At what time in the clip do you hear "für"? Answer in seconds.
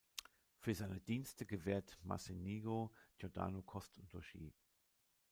0.57-0.73